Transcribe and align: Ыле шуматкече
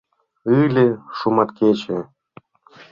Ыле 0.59 0.85
шуматкече 1.17 1.97